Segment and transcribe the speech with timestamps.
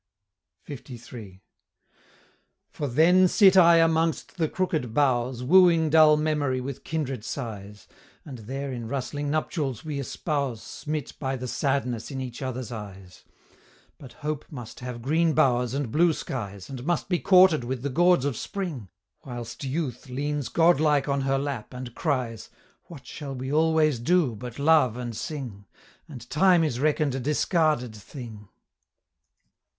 [0.67, 1.43] LIII.
[2.71, 7.87] "For then sit I amongst the crooked boughs, Wooing dull Memory with kindred sighs;
[8.25, 13.25] And there in rustling nuptials we espouse, Smit by the sadness in each other's eyes;
[13.99, 17.89] But Hope must have green bowers and blue skies, And must be courted with the
[17.91, 18.89] gauds of Spring;
[19.23, 22.49] Whilst Youth leans god like on her lap, and cries,
[22.85, 25.65] 'What shall we always do, but love and sing?'
[26.09, 28.47] And Time is reckon'd a discarded thing."